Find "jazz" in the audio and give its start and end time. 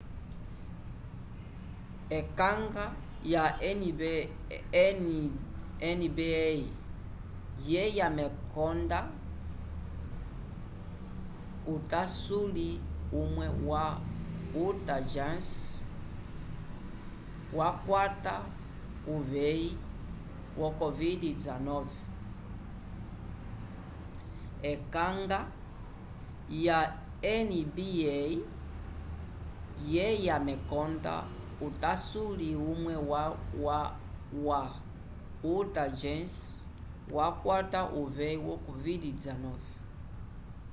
15.13-15.47